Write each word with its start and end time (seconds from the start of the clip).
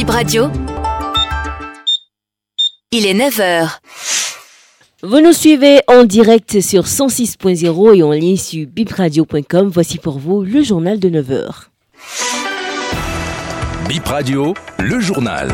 Bip 0.00 0.08
Radio. 0.08 0.48
Il 2.90 3.04
est 3.04 3.12
9h. 3.12 3.68
Vous 5.02 5.20
nous 5.20 5.34
suivez 5.34 5.82
en 5.88 6.04
direct 6.04 6.62
sur 6.62 6.84
106.0 6.84 7.94
et 7.94 8.02
en 8.02 8.12
ligne 8.12 8.38
sur 8.38 8.66
bipradio.com. 8.66 9.68
Voici 9.68 9.98
pour 9.98 10.18
vous 10.18 10.42
le 10.42 10.62
journal 10.62 10.98
de 10.98 11.10
9h. 11.10 11.66
Bip 13.90 14.06
Radio, 14.06 14.54
le 14.78 15.00
journal. 15.00 15.50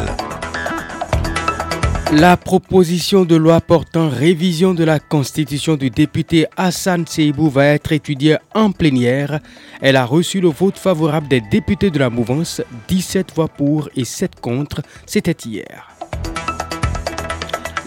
La 2.18 2.38
proposition 2.38 3.26
de 3.26 3.36
loi 3.36 3.60
portant 3.60 4.08
révision 4.08 4.72
de 4.72 4.84
la 4.84 4.98
constitution 4.98 5.76
du 5.76 5.90
député 5.90 6.46
Hassan 6.56 7.06
Seibou 7.06 7.50
va 7.50 7.66
être 7.66 7.92
étudiée 7.92 8.38
en 8.54 8.72
plénière. 8.72 9.40
Elle 9.82 9.96
a 9.96 10.06
reçu 10.06 10.40
le 10.40 10.48
vote 10.48 10.79
favorable 10.79 11.29
des 11.29 11.42
députés 11.42 11.90
de 11.90 11.98
la 11.98 12.08
mouvance, 12.08 12.62
17 12.88 13.34
voix 13.34 13.48
pour 13.48 13.90
et 13.96 14.06
7 14.06 14.40
contre. 14.40 14.80
C'était 15.04 15.36
hier. 15.46 15.96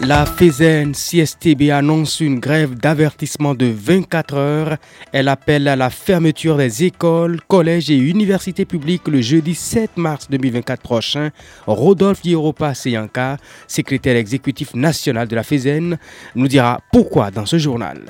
La 0.02 0.24
FESEN 0.24 0.92
CSTB 0.92 1.70
annonce 1.70 2.20
une 2.20 2.40
grève 2.40 2.74
d'avertissement 2.74 3.54
de 3.54 3.66
24 3.66 4.34
heures. 4.34 4.76
Elle 5.12 5.28
appelle 5.28 5.68
à 5.68 5.76
la 5.76 5.90
fermeture 5.90 6.56
des 6.56 6.84
écoles, 6.84 7.38
collèges 7.46 7.90
et 7.90 7.98
universités 7.98 8.64
publiques 8.64 9.08
le 9.08 9.20
jeudi 9.20 9.54
7 9.54 9.98
mars 9.98 10.28
2024 10.30 10.80
prochain. 10.80 11.30
Rodolphe 11.66 12.24
Yeropa 12.24 12.72
Seyanka, 12.72 13.36
secrétaire 13.68 14.16
exécutif 14.16 14.74
national 14.74 15.28
de 15.28 15.36
la 15.36 15.42
FESEN, 15.42 15.98
nous 16.34 16.48
dira 16.48 16.80
pourquoi 16.90 17.30
dans 17.30 17.44
ce 17.44 17.58
journal. 17.58 18.00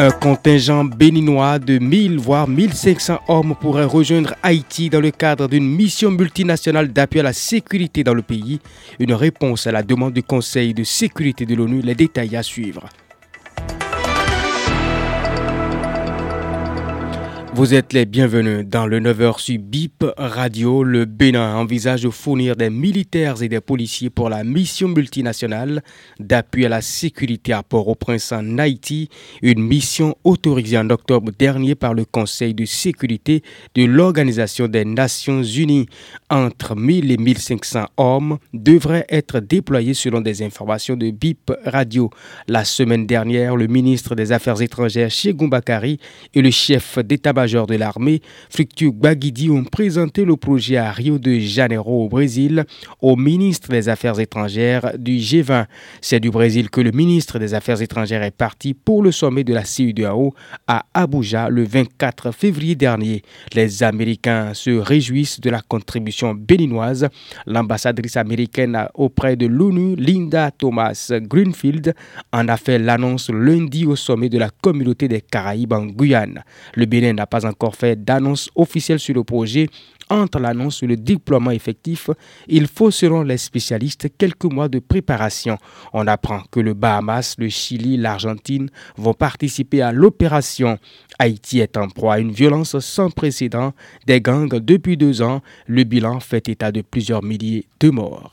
Un 0.00 0.12
contingent 0.12 0.84
béninois 0.84 1.58
de 1.58 1.80
1000 1.80 2.20
voire 2.20 2.46
1500 2.46 3.18
hommes 3.26 3.56
pourrait 3.60 3.84
rejoindre 3.84 4.32
Haïti 4.44 4.88
dans 4.90 5.00
le 5.00 5.10
cadre 5.10 5.48
d'une 5.48 5.68
mission 5.68 6.12
multinationale 6.12 6.92
d'appui 6.92 7.18
à 7.18 7.24
la 7.24 7.32
sécurité 7.32 8.04
dans 8.04 8.14
le 8.14 8.22
pays. 8.22 8.60
Une 9.00 9.12
réponse 9.12 9.66
à 9.66 9.72
la 9.72 9.82
demande 9.82 10.12
du 10.12 10.22
Conseil 10.22 10.72
de 10.72 10.84
sécurité 10.84 11.46
de 11.46 11.56
l'ONU. 11.56 11.80
Les 11.82 11.96
détails 11.96 12.36
à 12.36 12.44
suivre. 12.44 12.88
Vous 17.58 17.74
êtes 17.74 17.92
les 17.92 18.06
bienvenus 18.06 18.64
dans 18.64 18.86
le 18.86 19.00
9h 19.00 19.40
sur 19.40 19.58
BIP 19.58 20.04
Radio. 20.16 20.84
Le 20.84 21.06
Bénin 21.06 21.56
envisage 21.56 22.02
de 22.02 22.08
fournir 22.08 22.54
des 22.54 22.70
militaires 22.70 23.42
et 23.42 23.48
des 23.48 23.60
policiers 23.60 24.10
pour 24.10 24.28
la 24.28 24.44
mission 24.44 24.86
multinationale 24.86 25.82
d'appui 26.20 26.66
à 26.66 26.68
la 26.68 26.80
sécurité 26.82 27.52
à 27.52 27.64
Port-au-Prince 27.64 28.30
en 28.30 28.58
Haïti, 28.58 29.08
une 29.42 29.60
mission 29.60 30.14
autorisée 30.22 30.78
en 30.78 30.88
octobre 30.88 31.32
dernier 31.36 31.74
par 31.74 31.94
le 31.94 32.04
Conseil 32.04 32.54
de 32.54 32.64
sécurité 32.64 33.42
de 33.74 33.82
l'Organisation 33.86 34.68
des 34.68 34.84
Nations 34.84 35.42
Unies. 35.42 35.86
Entre 36.30 36.76
1000 36.76 37.10
et 37.10 37.16
1500 37.16 37.86
hommes 37.96 38.38
devraient 38.54 39.06
être 39.08 39.40
déployés 39.40 39.94
selon 39.94 40.20
des 40.20 40.42
informations 40.42 40.94
de 40.94 41.10
BIP 41.10 41.50
Radio. 41.64 42.10
La 42.46 42.64
semaine 42.64 43.04
dernière, 43.04 43.56
le 43.56 43.66
ministre 43.66 44.14
des 44.14 44.30
Affaires 44.30 44.62
étrangères, 44.62 45.10
Chegoum 45.10 45.50
Bakari, 45.50 45.98
et 46.34 46.40
le 46.40 46.52
chef 46.52 47.00
d'état-major 47.00 47.47
de 47.48 47.74
l'armée, 47.76 48.20
Fructueux 48.50 48.90
Baguidi, 48.90 49.48
ont 49.48 49.64
présenté 49.64 50.24
le 50.24 50.36
projet 50.36 50.76
à 50.76 50.92
Rio 50.92 51.18
de 51.18 51.38
Janeiro 51.38 52.04
au 52.04 52.08
Brésil 52.08 52.64
au 53.00 53.16
ministre 53.16 53.70
des 53.70 53.88
Affaires 53.88 54.20
étrangères 54.20 54.92
du 54.98 55.16
G20. 55.16 55.64
C'est 56.02 56.20
du 56.20 56.30
Brésil 56.30 56.68
que 56.68 56.82
le 56.82 56.90
ministre 56.90 57.38
des 57.38 57.54
Affaires 57.54 57.80
étrangères 57.80 58.22
est 58.22 58.36
parti 58.36 58.74
pour 58.74 59.02
le 59.02 59.12
sommet 59.12 59.44
de 59.44 59.54
la 59.54 59.62
CUDAO 59.62 60.34
à 60.66 60.84
Abuja 60.92 61.48
le 61.48 61.64
24 61.64 62.32
février 62.32 62.74
dernier. 62.74 63.22
Les 63.54 63.82
Américains 63.82 64.52
se 64.52 64.70
réjouissent 64.70 65.40
de 65.40 65.48
la 65.48 65.62
contribution 65.62 66.34
béninoise. 66.34 67.08
L'ambassadrice 67.46 68.16
américaine 68.16 68.78
auprès 68.94 69.36
de 69.36 69.46
l'ONU, 69.46 69.96
Linda 69.96 70.50
Thomas 70.50 71.12
Greenfield, 71.22 71.94
en 72.32 72.48
a 72.48 72.56
fait 72.58 72.78
l'annonce 72.78 73.30
lundi 73.30 73.86
au 73.86 73.96
sommet 73.96 74.28
de 74.28 74.38
la 74.38 74.50
communauté 74.50 75.08
des 75.08 75.22
Caraïbes 75.22 75.72
en 75.72 75.86
Guyane. 75.86 76.42
Le 76.74 76.86
Bénin 76.86 77.14
n'a 77.14 77.26
pas 77.26 77.37
encore 77.44 77.74
fait 77.74 78.02
d'annonce 78.04 78.50
officielle 78.54 78.98
sur 78.98 79.14
le 79.14 79.24
projet. 79.24 79.68
Entre 80.10 80.38
l'annonce 80.38 80.82
et 80.82 80.86
le 80.86 80.96
déploiement 80.96 81.50
effectif, 81.50 82.08
il 82.46 82.66
faut, 82.66 82.90
selon 82.90 83.22
les 83.22 83.36
spécialistes, 83.36 84.08
quelques 84.16 84.44
mois 84.44 84.68
de 84.68 84.78
préparation. 84.78 85.58
On 85.92 86.06
apprend 86.06 86.40
que 86.50 86.60
le 86.60 86.72
Bahamas, 86.72 87.34
le 87.38 87.50
Chili, 87.50 87.98
l'Argentine 87.98 88.70
vont 88.96 89.12
participer 89.12 89.82
à 89.82 89.92
l'opération. 89.92 90.78
Haïti 91.18 91.60
est 91.60 91.76
en 91.76 91.88
proie 91.88 92.14
à 92.14 92.18
une 92.20 92.32
violence 92.32 92.78
sans 92.78 93.10
précédent 93.10 93.74
des 94.06 94.22
gangs 94.22 94.48
depuis 94.48 94.96
deux 94.96 95.20
ans. 95.20 95.42
Le 95.66 95.84
bilan 95.84 96.20
fait 96.20 96.48
état 96.48 96.72
de 96.72 96.80
plusieurs 96.80 97.22
milliers 97.22 97.66
de 97.80 97.90
morts. 97.90 98.32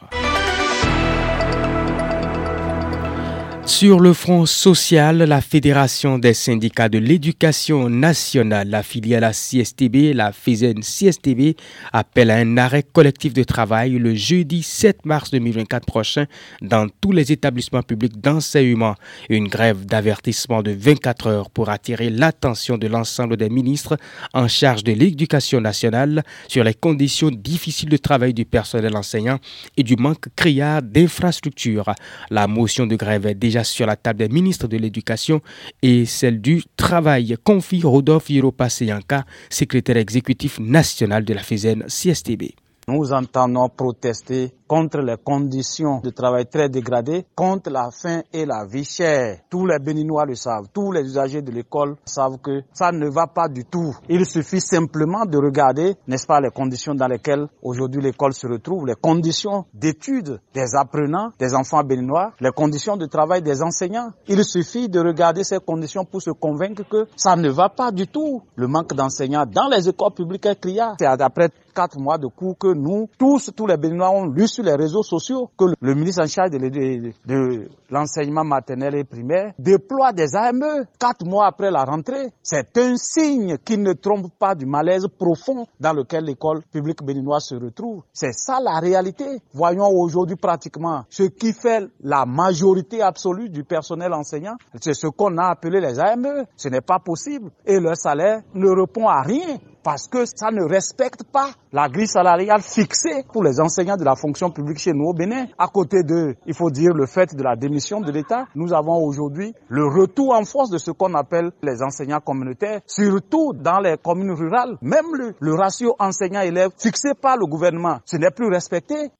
Sur 3.65 3.99
le 3.99 4.13
front 4.13 4.45
social, 4.45 5.17
la 5.17 5.41
Fédération 5.41 6.19
des 6.19 6.35
syndicats 6.35 6.87
de 6.87 6.99
l'éducation 6.99 7.89
nationale, 7.89 8.71
affiliée 8.75 9.15
à 9.15 9.19
la 9.19 9.31
CSTB, 9.31 10.13
la 10.13 10.31
FESEN 10.31 10.81
CSTB, 10.81 11.57
appelle 11.91 12.29
à 12.29 12.35
un 12.35 12.57
arrêt 12.57 12.83
collectif 12.83 13.33
de 13.33 13.43
travail 13.43 13.93
le 13.93 14.13
jeudi 14.13 14.61
7 14.61 15.03
mars 15.07 15.31
2024 15.31 15.83
prochain 15.83 16.25
dans 16.61 16.87
tous 17.01 17.11
les 17.11 17.31
établissements 17.31 17.81
publics 17.81 18.21
d'enseignement. 18.21 18.93
Une 19.29 19.47
grève 19.47 19.83
d'avertissement 19.83 20.61
de 20.61 20.69
24 20.69 21.27
heures 21.27 21.49
pour 21.49 21.69
attirer 21.69 22.11
l'attention 22.11 22.77
de 22.77 22.85
l'ensemble 22.85 23.35
des 23.35 23.49
ministres 23.49 23.97
en 24.35 24.47
charge 24.47 24.83
de 24.83 24.93
l'éducation 24.93 25.59
nationale 25.59 26.23
sur 26.47 26.63
les 26.63 26.75
conditions 26.75 27.31
difficiles 27.31 27.89
de 27.89 27.97
travail 27.97 28.35
du 28.35 28.45
personnel 28.45 28.95
enseignant 28.95 29.39
et 29.75 29.81
du 29.81 29.95
manque 29.95 30.27
criard 30.35 30.83
d'infrastructures. 30.83 31.95
La 32.29 32.45
motion 32.45 32.85
de 32.85 32.95
grève 32.95 33.25
est 33.25 33.33
déjà 33.33 33.54
sur 33.63 33.85
la 33.85 33.95
table 33.95 34.19
des 34.19 34.29
ministres 34.29 34.67
de 34.67 34.77
l'Éducation 34.77 35.41
et 35.81 36.05
celle 36.05 36.41
du 36.41 36.63
Travail, 36.75 37.35
confie 37.43 37.81
Rodolphe 37.83 38.29
Yiropa 38.29 38.69
Seyanka, 38.69 39.25
secrétaire 39.49 39.97
exécutif 39.97 40.59
national 40.59 41.23
de 41.23 41.33
la 41.33 41.41
FESEN 41.41 41.85
CSTB. 41.87 42.64
Nous 42.87 43.13
entendons 43.13 43.67
protester 43.69 44.51
contre 44.67 44.99
les 44.99 45.15
conditions 45.17 46.01
de 46.03 46.11
travail 46.11 46.45
très 46.45 46.69
dégradées, 46.69 47.25
contre 47.35 47.71
la 47.71 47.89
faim 47.91 48.21
et 48.31 48.45
la 48.45 48.63
vie 48.65 48.83
chère. 48.85 49.39
Tous 49.49 49.65
les 49.65 49.79
Béninois 49.79 50.25
le 50.25 50.35
savent, 50.35 50.67
tous 50.71 50.91
les 50.91 51.01
usagers 51.01 51.41
de 51.41 51.51
l'école 51.51 51.95
savent 52.05 52.37
que 52.37 52.61
ça 52.73 52.91
ne 52.91 53.09
va 53.09 53.25
pas 53.25 53.47
du 53.47 53.65
tout. 53.65 53.95
Il 54.07 54.23
suffit 54.27 54.61
simplement 54.61 55.25
de 55.25 55.37
regarder, 55.37 55.95
n'est-ce 56.07 56.27
pas, 56.27 56.39
les 56.39 56.51
conditions 56.51 56.93
dans 56.93 57.07
lesquelles 57.07 57.47
aujourd'hui 57.63 58.01
l'école 58.03 58.33
se 58.33 58.45
retrouve, 58.45 58.85
les 58.85 58.95
conditions 58.95 59.65
d'études 59.73 60.39
des 60.53 60.75
apprenants, 60.75 61.29
des 61.39 61.55
enfants 61.55 61.83
béninois, 61.83 62.33
les 62.39 62.51
conditions 62.51 62.97
de 62.97 63.07
travail 63.07 63.41
des 63.41 63.63
enseignants. 63.63 64.11
Il 64.27 64.43
suffit 64.43 64.89
de 64.89 64.99
regarder 64.99 65.43
ces 65.43 65.57
conditions 65.59 66.05
pour 66.05 66.21
se 66.21 66.29
convaincre 66.29 66.83
que 66.87 67.07
ça 67.15 67.35
ne 67.35 67.49
va 67.49 67.69
pas 67.69 67.91
du 67.91 68.05
tout. 68.07 68.43
Le 68.55 68.67
manque 68.67 68.93
d'enseignants 68.93 69.45
dans 69.47 69.69
les 69.69 69.89
écoles 69.89 70.13
publiques 70.13 70.45
est 70.45 70.59
criard. 70.59 70.95
C'est 70.99 71.05
après 71.07 71.49
quatre 71.75 71.99
mois 71.99 72.17
de 72.17 72.27
cours 72.27 72.57
que 72.57 72.73
nous, 72.73 73.07
tous, 73.19 73.51
tous 73.55 73.67
les 73.67 73.77
Béninois 73.77 74.09
ont 74.11 74.25
lu 74.25 74.47
sur 74.47 74.63
les 74.63 74.73
réseaux 74.75 75.03
sociaux 75.03 75.49
que 75.57 75.65
le 75.79 75.93
ministre 75.93 76.23
en 76.23 76.27
charge 76.27 76.51
de, 76.51 77.67
l'enseignement 77.89 78.43
maternel 78.43 78.95
et 78.95 79.03
primaire 79.03 79.53
déploie 79.59 80.13
des 80.13 80.35
AME 80.35 80.85
quatre 80.97 81.25
mois 81.25 81.47
après 81.47 81.69
la 81.69 81.83
rentrée. 81.83 82.31
C'est 82.41 82.77
un 82.77 82.95
signe 82.95 83.57
qui 83.57 83.77
ne 83.77 83.93
trompe 83.93 84.31
pas 84.39 84.55
du 84.55 84.65
malaise 84.65 85.07
profond 85.19 85.65
dans 85.79 85.93
lequel 85.93 86.23
l'école 86.23 86.61
publique 86.71 87.03
béninoise 87.03 87.43
se 87.45 87.55
retrouve. 87.55 88.03
C'est 88.13 88.33
ça 88.33 88.59
la 88.63 88.79
réalité. 88.79 89.25
Voyons 89.53 89.89
aujourd'hui 89.89 90.37
pratiquement 90.37 91.03
ce 91.09 91.23
qui 91.23 91.51
fait 91.53 91.85
la 92.01 92.25
majorité 92.25 93.01
absolue 93.01 93.49
du 93.49 93.63
personnel 93.63 94.13
enseignant. 94.13 94.55
C'est 94.81 94.93
ce 94.93 95.07
qu'on 95.07 95.37
a 95.37 95.49
appelé 95.49 95.81
les 95.81 95.99
AME. 95.99 96.45
Ce 96.55 96.69
n'est 96.69 96.81
pas 96.81 96.99
possible. 96.99 97.51
Et 97.65 97.79
leur 97.79 97.97
salaire 97.97 98.41
ne 98.53 98.69
répond 98.69 99.07
à 99.07 99.21
rien 99.21 99.57
parce 99.85 100.07
que 100.07 100.25
ça 100.25 100.49
ne 100.49 100.63
respecte 100.63 101.23
pas 101.31 101.51
la 101.71 101.87
grille 101.87 102.07
salariale 102.07 102.61
fixée 102.63 103.23
pour 103.31 103.43
les 103.43 103.59
enseignants 103.61 103.97
de 103.97 104.03
la 104.03 104.15
fonction 104.15 104.49
publique 104.49 104.79
chez 104.79 104.93
nous 104.93 105.09
au 105.09 105.13
Bénin. 105.13 105.45
À 105.59 105.67
côté 105.67 106.01
de, 106.01 106.35
il 106.47 106.55
faut 106.55 106.71
dire, 106.71 106.91
le 106.95 107.05
fait 107.05 107.35
de 107.35 107.43
la 107.43 107.55
démission 107.55 108.01
de 108.01 108.11
l'État, 108.11 108.45
nous 108.55 108.73
avons 108.73 108.97
aujourd'hui 109.05 109.53
le 109.69 109.85
retour 109.85 110.33
en 110.33 110.43
force 110.43 110.71
de 110.71 110.79
ce 110.79 110.89
qu'on 110.89 111.13
appelle 111.13 111.51
les 111.61 111.83
enseignants 111.83 112.19
communautaires, 112.19 112.81
surtout 112.87 113.53
dans 113.53 113.77
les 113.79 113.97
communes 114.03 114.31
rurales. 114.31 114.75
Même 114.81 115.05
le, 115.13 115.35
le 115.39 115.53
ratio 115.53 115.95
enseignant-élève 115.99 116.71
fixé 116.79 117.09
par 117.13 117.37
le 117.37 117.45
gouvernement, 117.45 117.99
ce 118.05 118.17
n'est 118.17 118.31
plus 118.31 118.47
respecté. 118.47 119.11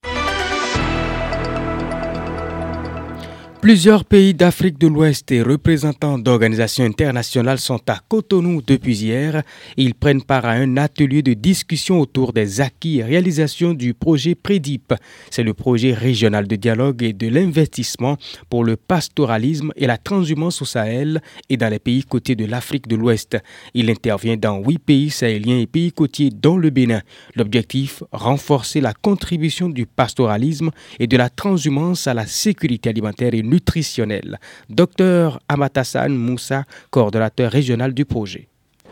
Plusieurs 3.65 4.05
pays 4.05 4.35
d'Afrique 4.35 4.77
de 4.77 4.85
l'Ouest 4.85 5.31
et 5.31 5.41
représentants 5.41 6.19
d'organisations 6.19 6.85
internationales 6.85 7.57
sont 7.57 7.81
à 7.87 7.99
Cotonou 8.07 8.61
depuis 8.61 8.95
hier. 8.95 9.41
Ils 9.75 9.95
prennent 9.95 10.21
part 10.21 10.45
à 10.45 10.51
un 10.51 10.77
atelier 10.77 11.23
de 11.23 11.33
discussion 11.33 11.99
autour 11.99 12.31
des 12.31 12.61
acquis 12.61 12.99
et 12.99 13.03
réalisations 13.03 13.73
du 13.73 13.95
projet 13.95 14.35
PREDIP. 14.35 14.93
C'est 15.31 15.41
le 15.41 15.55
projet 15.55 15.93
régional 15.93 16.47
de 16.47 16.55
dialogue 16.55 17.01
et 17.01 17.11
de 17.11 17.27
l'investissement 17.27 18.17
pour 18.51 18.63
le 18.63 18.75
pastoralisme 18.75 19.71
et 19.75 19.87
la 19.87 19.97
transhumance 19.97 20.61
au 20.61 20.65
Sahel 20.65 21.23
et 21.49 21.57
dans 21.57 21.69
les 21.69 21.79
pays 21.79 22.03
côtiers 22.03 22.35
de 22.35 22.45
l'Afrique 22.45 22.87
de 22.87 22.95
l'Ouest. 22.95 23.35
Il 23.73 23.89
intervient 23.89 24.37
dans 24.37 24.59
huit 24.59 24.77
pays 24.77 25.09
sahéliens 25.09 25.57
et 25.57 25.65
pays 25.65 25.91
côtiers 25.91 26.29
dont 26.29 26.57
le 26.57 26.69
Bénin. 26.69 27.01
L'objectif, 27.35 28.03
renforcer 28.11 28.79
la 28.79 28.93
contribution 28.93 29.69
du 29.69 29.87
pastoralisme 29.87 30.69
et 30.99 31.07
de 31.07 31.17
la 31.17 31.31
transhumance 31.31 32.05
à 32.05 32.13
la 32.13 32.27
sécurité 32.27 32.89
alimentaire 32.89 33.33
et 33.33 33.54
nutritionnelle. 33.55 34.37
Docteur 34.69 35.39
Amatassan 35.47 36.09
Moussa, 36.09 36.63
coordonnateur 36.89 37.51
régional 37.51 37.93
du 37.93 38.05
projet. 38.05 38.47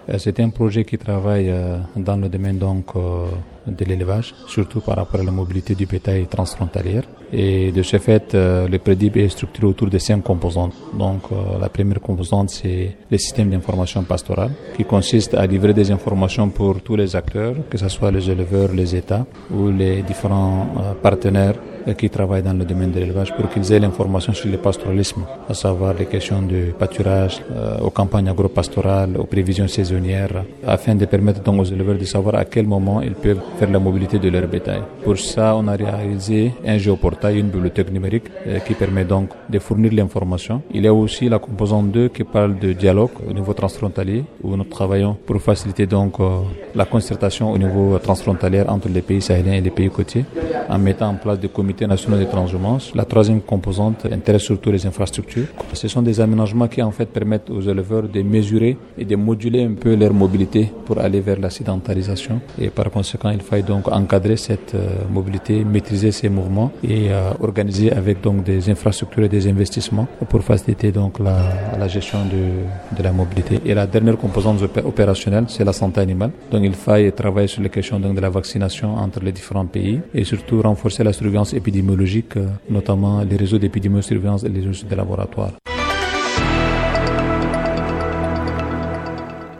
Euh, 0.10 0.18
c'est 0.18 0.40
un 0.40 0.50
projet 0.50 0.84
qui 0.86 0.98
travaille 0.98 1.50
euh, 1.50 1.78
dans 1.96 2.18
le 2.18 2.28
domaine 2.30 2.58
donc 2.58 2.88
euh, 2.96 3.28
de 3.68 3.86
l'élevage, 3.86 4.34
surtout 4.48 4.82
par 4.82 4.98
rapport 4.98 5.20
à 5.20 5.24
la 5.24 5.32
mobilité 5.32 5.76
du 5.76 5.86
bétail 5.86 6.28
transfrontalière. 6.28 7.04
Et 7.32 7.72
de 7.72 7.82
ce 7.82 7.98
fait, 7.98 8.34
le 8.34 8.78
PREDIP 8.78 9.18
est 9.18 9.30
structuré 9.30 9.66
autour 9.66 9.90
de 9.90 9.98
cinq 9.98 10.24
composantes. 10.24 10.74
Donc, 10.94 11.24
la 11.60 11.70
première 11.70 12.00
composante, 12.00 12.52
c'est 12.52 12.96
le 13.10 13.18
système 13.18 13.50
d'information 13.50 14.04
pastorale, 14.04 14.52
qui 14.78 14.86
consiste 14.86 15.34
à 15.34 15.46
livrer 15.48 15.74
des 15.74 15.90
informations 15.92 16.50
pour 16.50 16.82
tous 16.82 16.96
les 16.96 17.16
acteurs, 17.16 17.56
que 17.70 17.78
ce 17.78 17.90
soit 17.90 18.12
les 18.12 18.30
éleveurs, 18.30 18.72
les 18.72 18.96
États 18.96 19.26
ou 19.52 19.70
les 19.72 20.04
différents 20.04 20.68
partenaires 21.02 21.56
qui 21.98 22.10
travaillent 22.10 22.44
dans 22.44 22.54
le 22.54 22.64
domaine 22.64 22.92
de 22.92 23.00
l'élevage 23.00 23.36
pour 23.36 23.50
qu'ils 23.50 23.74
aient 23.74 23.80
l'information 23.80 24.34
sur 24.34 24.50
le 24.50 24.58
pastoralisme, 24.58 25.24
à 25.50 25.54
savoir 25.54 25.94
les 25.94 26.06
questions 26.06 26.42
de 26.42 26.72
pâturage, 26.72 27.42
aux 27.82 27.90
campagnes 27.90 28.30
agro-pastorales, 28.30 29.18
aux 29.18 29.26
prévisions 29.26 29.68
saisonnières, 29.68 30.46
afin 30.66 30.96
de 30.96 31.06
permettre 31.06 31.42
donc 31.42 31.60
aux 31.60 31.66
éleveurs 31.66 31.98
de 31.98 32.06
savoir 32.06 32.36
à 32.36 32.46
quel 32.46 32.68
moment 32.68 33.02
ils 33.02 33.16
peuvent 33.16 33.42
faire 33.58 33.70
la 33.70 33.80
mobilité 33.80 34.20
de 34.20 34.30
leur 34.30 34.48
bétail. 34.48 34.82
Pour 35.04 35.18
ça, 35.18 35.56
on 35.56 35.68
a 35.68 35.76
réalisé 35.76 36.54
un 36.66 36.78
géoportail, 36.78 37.40
une 37.40 37.50
bibliothèque 37.50 37.92
numérique 37.92 38.26
euh, 38.48 38.60
qui 38.60 38.74
permet 38.74 39.06
donc 39.06 39.30
de 39.50 39.60
fournir 39.60 39.92
l'information. 39.94 40.62
Il 40.74 40.84
y 40.84 40.88
a 40.88 40.94
aussi 40.94 41.30
la 41.30 41.40
composante 41.40 41.92
2 41.92 42.10
qui 42.10 42.24
parle 42.24 42.58
de 42.60 42.74
dialogue 42.74 43.12
au 43.30 43.34
niveau 43.34 43.54
transfrontalier 43.54 44.24
où 44.44 44.56
nous 44.56 44.64
travaillons 44.64 45.16
pour 45.26 45.42
faciliter 45.42 45.86
donc 45.86 46.20
euh, 46.20 46.40
la 46.76 46.86
concertation 46.86 47.52
au 47.52 47.58
niveau 47.58 47.98
transfrontalier 48.00 48.64
entre 48.68 48.90
les 48.90 49.02
pays 49.02 49.22
sahéliens 49.22 49.54
et 49.54 49.62
les 49.62 49.72
pays 49.72 49.90
côtiers 49.90 50.26
en 50.70 50.80
mettant 50.80 51.10
en 51.10 51.16
place 51.16 51.40
des 51.40 51.50
comités 51.50 51.88
nationaux 51.88 52.18
de 52.18 52.26
transhumance. 52.26 52.94
La 52.96 53.06
troisième 53.06 53.42
composante 53.42 54.06
intéresse 54.12 54.44
surtout 54.44 54.72
les 54.72 54.86
infrastructures. 54.86 55.48
Ce 55.74 55.88
sont 55.88 56.02
des 56.02 56.20
aménagements 56.20 56.68
qui 56.68 56.82
en 56.82 56.92
fait 56.92 57.06
permettent 57.06 57.50
aux 57.50 57.62
éleveurs 57.62 58.04
de 58.04 58.22
mesurer 58.22 58.78
et 58.98 59.06
de 59.06 59.16
moduler 59.16 59.64
un 59.64 59.74
peu 59.74 59.96
leur 59.96 60.14
mobilité 60.14 60.72
pour 60.86 61.00
aller 61.00 61.20
vers 61.20 61.40
la 61.40 61.50
sédentarisation 61.50 62.42
et 62.60 62.70
par 62.70 62.90
conséquent 62.92 63.30
faille 63.44 63.64
donc 63.64 63.88
encadrer 63.88 64.38
cette 64.38 64.74
euh, 64.76 64.88
mobilité, 65.12 65.64
maîtriser 65.64 66.12
ces 66.12 66.30
mouvements 66.30 66.72
et 66.84 67.12
euh, 67.12 67.32
organiser 67.42 67.92
avec 67.92 68.22
donc 68.22 68.44
des 68.44 68.70
infrastructures 68.70 69.26
et 69.26 69.30
des 69.30 69.48
investissements 69.48 70.08
pour 70.30 70.42
faciliter 70.44 70.92
donc 70.92 71.20
la, 71.20 71.88
gestion 71.88 72.20
de, 72.26 72.96
de, 72.98 73.04
la 73.04 73.12
mobilité. 73.12 73.60
Et 73.66 73.74
la 73.74 73.86
dernière 73.86 74.18
composante 74.18 74.62
opérationnelle, 74.84 75.46
c'est 75.48 75.64
la 75.64 75.74
santé 75.74 76.02
animale. 76.02 76.32
Donc 76.52 76.64
il 76.64 76.74
faille 76.74 77.12
travailler 77.12 77.48
sur 77.48 77.62
les 77.62 77.70
questions 77.70 78.00
donc, 78.00 78.16
de 78.16 78.22
la 78.22 78.30
vaccination 78.30 78.96
entre 78.96 79.20
les 79.22 79.32
différents 79.32 79.66
pays 79.66 80.00
et 80.14 80.24
surtout 80.24 80.62
renforcer 80.62 81.04
la 81.04 81.14
surveillance 81.14 81.54
épidémiologique, 81.54 82.38
euh, 82.38 82.48
notamment 82.70 83.22
les 83.30 83.38
réseaux 83.38 83.58
d'épidémiosurveillance 83.60 84.44
et 84.44 84.50
les 84.50 84.62
réseaux 84.62 84.88
de 84.90 84.96
laboratoire. 84.96 85.52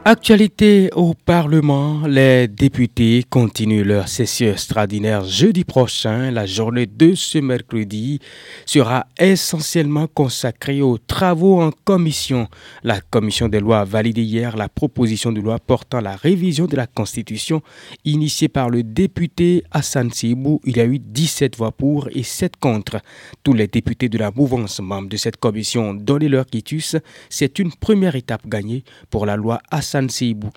Actualité 0.06 0.90
au 0.98 1.14
Parlement, 1.14 2.06
les 2.06 2.50
députés 2.50 3.24
continuent 3.30 3.86
leur 3.86 4.10
session 4.10 4.52
extraordinaire 4.52 5.24
jeudi 5.24 5.64
prochain. 5.64 6.30
La 6.30 6.46
journée 6.46 6.88
de 6.88 7.16
ce 7.16 7.38
mercredi 7.38 8.20
sera 8.66 9.08
essentiellement 9.18 10.08
consacrée 10.08 10.82
aux 10.82 10.98
travaux 10.98 11.62
en 11.62 11.72
commission. 11.86 12.50
La 12.84 13.00
commission 13.00 13.48
des 13.48 13.62
lois 13.62 13.80
a 13.80 13.86
validé 13.86 14.24
hier 14.24 14.58
la 14.58 14.68
proposition 14.68 15.32
de 15.32 15.40
loi 15.40 15.58
portant 15.58 16.02
la 16.02 16.18
révision 16.18 16.66
de 16.66 16.76
la 16.76 16.86
Constitution 16.86 17.62
initiée 18.04 18.50
par 18.50 18.70
le 18.70 18.84
député 18.84 19.64
Hassan 19.72 20.12
Sibou. 20.12 20.60
Il 20.66 20.76
y 20.76 20.82
a 20.82 20.86
eu 20.86 21.00
17 21.00 21.56
voix 21.56 21.72
pour 21.72 22.10
et 22.12 22.24
7 22.24 22.58
contre. 22.58 22.98
Tous 23.42 23.54
les 23.54 23.68
députés 23.68 24.10
de 24.10 24.18
la 24.18 24.32
mouvance 24.36 24.82
membres 24.82 25.08
de 25.08 25.16
cette 25.16 25.38
commission 25.38 25.92
ont 25.92 25.94
donné 25.94 26.28
leur 26.28 26.46
quitus. 26.46 26.98
C'est 27.30 27.58
une 27.58 27.72
première 27.72 28.18
étape 28.18 28.46
gagnée 28.46 28.84
pour 29.10 29.26
la 29.26 29.38
loi 29.38 29.62
Hassan 29.72 29.93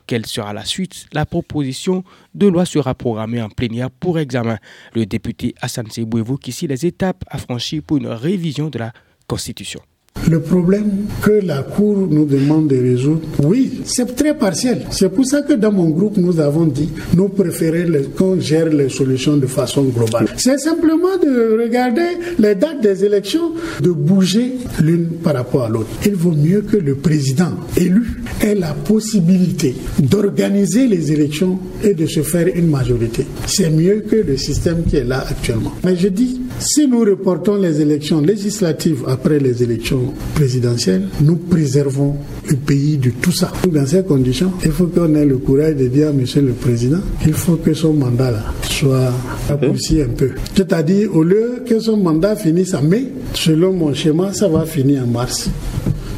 quelle 0.07 0.27
sera 0.27 0.53
la 0.53 0.65
suite 0.65 1.07
La 1.13 1.27
proposition 1.27 2.05
de 2.35 2.47
loi 2.47 2.65
sera 2.65 2.95
programmée 2.95 3.43
en 3.43 3.49
plénière 3.49 3.91
pour 3.91 4.19
examen. 4.19 4.59
Le 4.95 5.07
député 5.07 5.55
Hassan 5.61 5.91
Seibou 5.91 6.19
évoque 6.19 6.49
ici 6.49 6.67
les 6.67 6.87
étapes 6.87 7.25
à 7.29 7.39
franchir 7.39 7.83
pour 7.87 7.99
une 7.99 8.07
révision 8.09 8.69
de 8.71 8.79
la 8.79 8.93
Constitution. 9.27 9.81
Le 10.29 10.41
problème 10.41 10.91
que 11.23 11.31
la 11.31 11.63
Cour 11.63 12.09
nous 12.11 12.25
demande 12.25 12.69
de 12.69 12.77
résoudre, 12.77 13.21
oui, 13.45 13.81
c'est 13.85 14.17
très 14.17 14.35
partiel. 14.35 14.83
C'est 14.91 15.09
pour 15.09 15.25
ça 15.25 15.43
que 15.43 15.53
dans 15.53 15.71
mon 15.71 15.91
groupe, 15.91 16.17
nous 16.17 16.41
avons 16.41 16.65
dit, 16.65 16.89
nous 17.15 17.29
préférons 17.29 17.93
qu'on 18.17 18.41
gère 18.41 18.69
les 18.69 18.89
solutions 18.89 19.37
de 19.37 19.47
façon 19.47 19.85
globale. 19.85 20.27
C'est 20.37 20.59
simplement 20.59 21.17
de 21.23 21.63
regarder 21.63 22.19
les 22.39 22.57
dates 22.57 22.81
des 22.81 23.05
élections, 23.05 23.53
de 23.81 23.91
bouger 23.91 24.55
l'une 24.83 25.07
par 25.23 25.35
rapport 25.35 25.65
à 25.65 25.69
l'autre. 25.69 25.91
Il 26.05 26.15
vaut 26.15 26.33
mieux 26.33 26.63
que 26.63 26.77
le 26.77 26.97
président 26.97 27.53
élu 27.77 28.23
ait 28.43 28.55
la 28.55 28.75
possibilité 28.75 29.77
d'organiser 30.01 30.89
les 30.89 31.13
élections 31.13 31.59
et 31.85 31.95
de 31.95 32.07
se 32.07 32.23
faire 32.23 32.49
une 32.53 32.69
majorité. 32.69 33.27
C'est 33.47 33.71
mieux 33.71 34.05
que 34.09 34.17
le 34.17 34.37
système 34.37 34.83
qui 34.85 34.97
est 34.97 35.05
là 35.05 35.25
actuellement. 35.29 35.73
Mais 35.85 35.97
je 35.97 36.09
dis, 36.09 36.41
si 36.59 36.89
nous 36.89 37.01
reportons 37.01 37.57
les 37.57 37.81
élections 37.81 38.21
législatives 38.21 39.05
après 39.07 39.39
les 39.39 39.63
élections 39.63 40.15
présidentielle, 40.35 41.09
nous 41.21 41.37
préservons 41.37 42.17
le 42.49 42.57
pays 42.57 42.99
de 42.99 43.11
tout 43.11 43.33
ça. 43.33 43.53
Dans 43.71 43.87
ces 43.87 44.03
conditions, 44.03 44.53
il 44.65 44.71
faut 44.71 44.87
qu'on 44.87 45.15
ait 45.15 45.25
le 45.25 45.39
courage 45.39 45.77
de 45.77 45.89
dire 45.89 46.09
à 46.09 46.13
Monsieur 46.13 46.43
le 46.43 46.53
Président 46.53 47.01
qu'il 47.23 47.33
faut 47.35 47.57
que 47.57 47.75
son 47.75 47.95
mandat 47.95 48.35
soit 48.63 49.13
raccourci 49.49 50.03
un 50.03 50.09
peu. 50.09 50.31
C'est-à-dire, 50.55 51.15
au 51.15 51.23
lieu 51.23 51.63
que 51.67 51.81
son 51.81 51.97
mandat 51.97 52.37
finisse 52.37 52.75
en 52.75 52.83
mai, 52.83 53.09
selon 53.35 53.73
mon 53.73 53.95
schéma, 53.95 54.33
ça 54.33 54.49
va 54.49 54.65
finir 54.67 55.05
en 55.05 55.07
mars. 55.07 55.51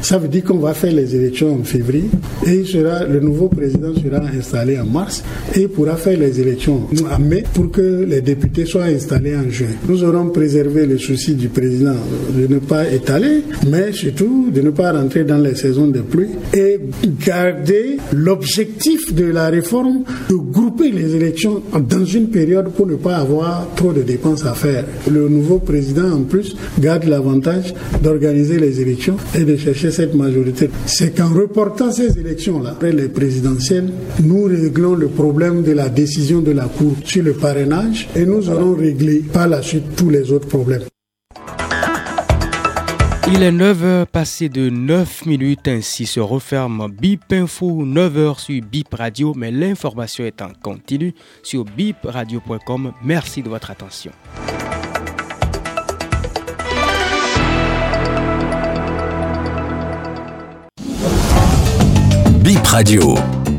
Ça 0.01 0.17
veut 0.17 0.27
dire 0.27 0.43
qu'on 0.43 0.57
va 0.57 0.73
faire 0.73 0.93
les 0.93 1.15
élections 1.15 1.53
en 1.59 1.63
février 1.63 2.09
et 2.47 2.63
sera, 2.63 3.03
le 3.05 3.19
nouveau 3.19 3.49
président 3.49 3.93
sera 3.93 4.21
installé 4.25 4.79
en 4.79 4.85
mars 4.85 5.23
et 5.55 5.67
pourra 5.67 5.97
faire 5.97 6.17
les 6.17 6.39
élections 6.39 6.87
en 7.11 7.19
mai 7.19 7.43
pour 7.53 7.69
que 7.69 8.05
les 8.07 8.21
députés 8.21 8.65
soient 8.65 8.85
installés 8.85 9.35
en 9.35 9.49
juin. 9.49 9.67
Nous 9.87 10.03
aurons 10.03 10.29
préservé 10.29 10.85
le 10.85 10.97
souci 10.97 11.35
du 11.35 11.49
président 11.49 11.95
de 12.35 12.47
ne 12.47 12.59
pas 12.59 12.87
étaler, 12.89 13.43
mais 13.69 13.91
surtout 13.91 14.49
de 14.51 14.61
ne 14.61 14.69
pas 14.69 14.93
rentrer 14.93 15.23
dans 15.25 15.37
les 15.37 15.55
saisons 15.55 15.87
de 15.87 15.99
pluie 15.99 16.29
et 16.53 16.79
garder 17.25 17.97
l'objectif 18.13 19.13
de 19.13 19.25
la 19.25 19.49
réforme 19.49 20.03
de 20.29 20.35
grouper 20.35 20.91
les 20.91 21.15
élections 21.15 21.61
dans 21.87 22.05
une 22.05 22.29
période 22.29 22.69
pour 22.69 22.87
ne 22.87 22.95
pas 22.95 23.17
avoir 23.17 23.67
trop 23.75 23.91
de 23.91 24.01
dépenses 24.01 24.45
à 24.45 24.53
faire. 24.53 24.85
Le 25.11 25.27
nouveau 25.27 25.59
président 25.59 26.11
en 26.11 26.21
plus 26.23 26.55
garde 26.79 27.03
l'avantage 27.03 27.73
d'organiser 28.01 28.59
les 28.59 28.81
élections 28.81 29.17
et 29.37 29.43
de 29.43 29.55
chercher 29.57 29.88
cette 29.91 30.15
majorité, 30.15 30.69
c'est 30.85 31.15
qu'en 31.15 31.29
reportant 31.29 31.91
ces 31.91 32.17
élections-là, 32.17 32.71
après 32.71 32.91
les 32.91 33.09
présidentielles, 33.09 33.91
nous 34.23 34.43
réglons 34.43 34.95
le 34.95 35.07
problème 35.07 35.63
de 35.63 35.71
la 35.71 35.89
décision 35.89 36.41
de 36.41 36.51
la 36.51 36.65
Cour 36.65 36.95
sur 37.03 37.23
le 37.23 37.33
parrainage 37.33 38.07
et 38.15 38.25
nous 38.25 38.49
aurons 38.49 38.75
réglé 38.75 39.23
par 39.33 39.47
la 39.47 39.61
suite 39.61 39.95
tous 39.95 40.09
les 40.09 40.31
autres 40.31 40.47
problèmes. 40.47 40.83
Il 43.31 43.43
est 43.43 43.51
9h 43.51 44.07
passé 44.07 44.49
de 44.49 44.71
9 44.71 45.27
minutes, 45.27 45.67
ainsi 45.67 46.07
se 46.07 46.19
referme 46.19 46.91
BIP 46.91 47.31
Info 47.33 47.85
9h 47.85 48.39
sur 48.39 48.61
BIP 48.63 48.91
Radio, 48.91 49.33
mais 49.35 49.51
l'information 49.51 50.25
est 50.25 50.41
en 50.41 50.49
continu 50.63 51.13
sur 51.43 51.63
bipradio.com. 51.63 52.91
Merci 53.03 53.43
de 53.43 53.49
votre 53.49 53.69
attention. 53.69 54.11
Radio, 62.71 63.15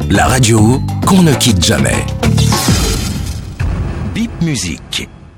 la 0.09 0.27
radio 0.27 0.81
qu'on 1.05 1.25
ne 1.25 1.35
quitte 1.35 1.65
jamais. 1.65 2.07
Bip 4.15 4.31
Musique. 4.41 5.10